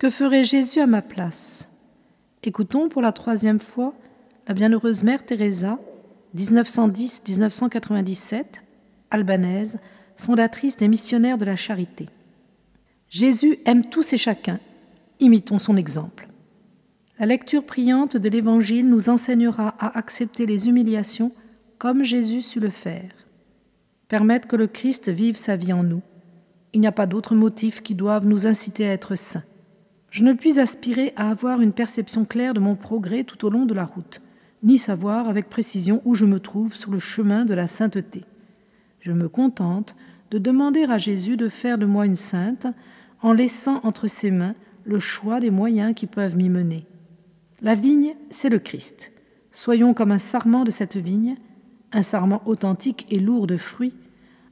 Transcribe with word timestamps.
Que 0.00 0.08
ferait 0.08 0.44
Jésus 0.44 0.80
à 0.80 0.86
ma 0.86 1.02
place? 1.02 1.68
Écoutons 2.42 2.88
pour 2.88 3.02
la 3.02 3.12
troisième 3.12 3.58
fois 3.58 3.92
la 4.48 4.54
bienheureuse 4.54 5.04
mère 5.04 5.26
Teresa, 5.26 5.78
1910-1997, 6.34 8.44
albanaise, 9.10 9.78
fondatrice 10.16 10.78
des 10.78 10.88
missionnaires 10.88 11.36
de 11.36 11.44
la 11.44 11.56
charité. 11.56 12.08
Jésus 13.10 13.58
aime 13.66 13.90
tous 13.90 14.14
et 14.14 14.16
chacun. 14.16 14.58
Imitons 15.18 15.58
son 15.58 15.76
exemple. 15.76 16.30
La 17.18 17.26
lecture 17.26 17.66
priante 17.66 18.16
de 18.16 18.28
l'Évangile 18.30 18.88
nous 18.88 19.10
enseignera 19.10 19.74
à 19.78 19.98
accepter 19.98 20.46
les 20.46 20.66
humiliations 20.66 21.30
comme 21.76 22.04
Jésus 22.04 22.40
sut 22.40 22.60
le 22.60 22.70
faire. 22.70 23.10
Permettre 24.08 24.48
que 24.48 24.56
le 24.56 24.66
Christ 24.66 25.10
vive 25.10 25.36
sa 25.36 25.56
vie 25.56 25.74
en 25.74 25.82
nous. 25.82 26.00
Il 26.72 26.80
n'y 26.80 26.86
a 26.86 26.92
pas 26.92 27.04
d'autres 27.04 27.34
motifs 27.34 27.82
qui 27.82 27.94
doivent 27.94 28.24
nous 28.24 28.46
inciter 28.46 28.88
à 28.88 28.94
être 28.94 29.14
saints. 29.14 29.44
Je 30.10 30.24
ne 30.24 30.32
puis 30.32 30.58
aspirer 30.58 31.12
à 31.16 31.30
avoir 31.30 31.60
une 31.60 31.72
perception 31.72 32.24
claire 32.24 32.52
de 32.52 32.60
mon 32.60 32.74
progrès 32.74 33.24
tout 33.24 33.44
au 33.46 33.50
long 33.50 33.64
de 33.64 33.74
la 33.74 33.84
route, 33.84 34.20
ni 34.62 34.76
savoir 34.76 35.28
avec 35.28 35.48
précision 35.48 36.02
où 36.04 36.14
je 36.14 36.24
me 36.24 36.40
trouve 36.40 36.74
sur 36.74 36.90
le 36.90 36.98
chemin 36.98 37.44
de 37.44 37.54
la 37.54 37.68
sainteté. 37.68 38.24
Je 39.00 39.12
me 39.12 39.28
contente 39.28 39.94
de 40.30 40.38
demander 40.38 40.84
à 40.84 40.98
Jésus 40.98 41.36
de 41.36 41.48
faire 41.48 41.78
de 41.78 41.86
moi 41.86 42.06
une 42.06 42.16
sainte 42.16 42.66
en 43.22 43.32
laissant 43.32 43.80
entre 43.84 44.08
ses 44.08 44.30
mains 44.30 44.54
le 44.84 44.98
choix 44.98 45.40
des 45.40 45.50
moyens 45.50 45.94
qui 45.94 46.06
peuvent 46.06 46.36
m'y 46.36 46.48
mener. 46.48 46.86
La 47.62 47.74
vigne, 47.74 48.14
c'est 48.30 48.48
le 48.48 48.58
Christ. 48.58 49.12
Soyons 49.52 49.94
comme 49.94 50.12
un 50.12 50.18
sarment 50.18 50.64
de 50.64 50.70
cette 50.70 50.96
vigne, 50.96 51.36
un 51.92 52.02
sarment 52.02 52.42
authentique 52.46 53.06
et 53.10 53.18
lourd 53.18 53.46
de 53.46 53.56
fruits, 53.56 53.94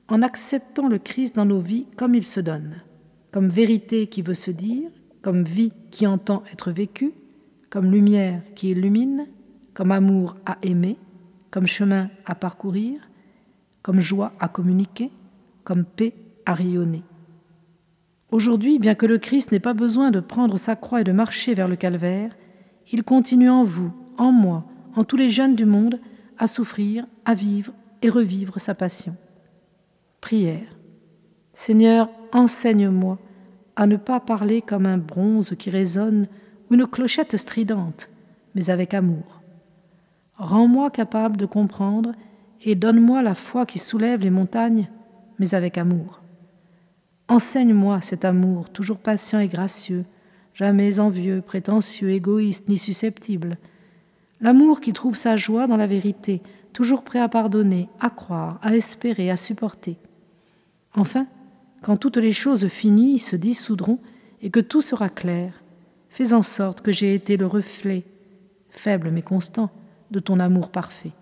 en 0.09 0.23
acceptant 0.23 0.89
le 0.89 0.99
Christ 0.99 1.37
dans 1.37 1.45
nos 1.45 1.61
vies 1.61 1.87
comme 1.97 2.15
il 2.15 2.25
se 2.25 2.41
donne, 2.41 2.83
comme 3.33 3.49
vérité 3.49 4.07
qui 4.07 4.23
veut 4.23 4.35
se 4.35 4.51
dire, 4.51 4.91
comme 5.23 5.43
vie 5.43 5.73
qui 5.91 6.07
entend 6.07 6.43
être 6.53 6.71
vécue, 6.71 7.13
comme 7.71 7.91
lumière 7.91 8.43
qui 8.55 8.71
illumine, 8.71 9.27
comme 9.75 9.93
amour 9.93 10.37
à 10.47 10.59
aimer, 10.63 10.97
comme 11.51 11.67
chemin 11.67 12.11
à 12.27 12.35
parcourir, 12.35 13.09
comme 13.83 14.01
joie 14.01 14.33
à 14.41 14.49
communiquer, 14.49 15.11
comme 15.65 15.85
paix 15.85 16.15
à 16.47 16.55
rayonner. 16.55 17.03
Aujourd'hui, 18.31 18.79
bien 18.79 18.95
que 18.95 19.07
le 19.07 19.19
Christ 19.19 19.53
n'ait 19.53 19.61
pas 19.61 19.75
besoin 19.75 20.11
de 20.11 20.21
prendre 20.21 20.59
sa 20.59 20.77
croix 20.77 21.01
et 21.01 21.05
de 21.05 21.13
marcher 21.13 21.55
vers 21.55 21.69
le 21.69 21.77
calvaire, 21.77 22.37
il 22.93 23.03
continue 23.03 23.51
en 23.51 23.65
vous, 23.65 23.93
en 24.19 24.33
moi, 24.33 24.65
en 24.95 25.05
tous 25.05 25.17
les 25.17 25.31
jeunes 25.31 25.55
du 25.55 25.65
monde, 25.65 26.01
à 26.39 26.47
souffrir, 26.47 27.07
à 27.25 27.35
vivre 27.35 27.73
et 28.03 28.09
revivre 28.09 28.61
sa 28.61 28.75
passion. 28.75 29.17
Prière. 30.21 30.77
Seigneur, 31.55 32.11
enseigne-moi 32.33 33.19
à 33.79 33.87
ne 33.87 33.97
pas 33.97 34.19
parler 34.19 34.61
comme 34.61 34.87
un 34.87 34.99
bronze 34.99 35.55
qui 35.57 35.71
résonne 35.71 36.27
ou 36.69 36.75
une 36.75 36.89
clochette 36.89 37.37
stridente, 37.37 38.11
mais 38.57 38.71
avec 38.71 38.93
amour. 38.93 39.41
Rends-moi 40.37 40.91
capable 40.91 41.37
de 41.37 41.47
comprendre 41.47 42.13
et 42.63 42.75
donne-moi 42.75 43.23
la 43.23 43.37
foi 43.37 43.67
qui 43.67 43.79
soulève 43.79 44.21
les 44.21 44.31
montagnes, 44.31 44.89
mais 45.39 45.55
avec 45.55 45.79
amour. 45.79 46.21
Enseigne-moi 47.29 48.01
cet 48.01 48.25
amour, 48.25 48.69
toujours 48.71 48.99
patient 48.99 49.39
et 49.39 49.47
gracieux, 49.47 50.05
jamais 50.55 50.99
envieux, 50.99 51.41
prétentieux, 51.41 52.11
égoïste 52.11 52.69
ni 52.69 52.79
susceptible. 52.79 53.59
L'amour 54.41 54.81
qui 54.81 54.93
trouve 54.93 55.15
sa 55.15 55.37
joie 55.37 55.69
dans 55.69 55.77
la 55.77 55.87
vérité, 55.87 56.43
toujours 56.73 57.05
prêt 57.05 57.21
à 57.21 57.29
pardonner, 57.29 57.89
à 58.01 58.11
croire, 58.11 58.59
à 58.61 58.75
espérer, 58.75 59.31
à 59.31 59.37
supporter. 59.37 59.99
Enfin, 60.97 61.29
quand 61.83 61.97
toutes 61.97 62.17
les 62.17 62.33
choses 62.33 62.69
finies 62.69 63.19
se 63.19 63.37
dissoudront 63.37 63.99
et 64.43 64.51
que 64.51 64.61
tout 64.61 64.83
sera 64.83 65.09
clair, 65.09 65.63
fais 66.09 66.33
en 66.33 66.43
sorte 66.43 66.81
que 66.81 66.93
j'ai 66.93 67.15
été 67.15 67.37
le 67.37 67.47
reflet, 67.47 68.05
faible 68.71 69.11
mais 69.11 69.23
constant, 69.23 69.71
de 70.11 70.21
ton 70.21 70.41
amour 70.41 70.71
parfait. 70.71 71.13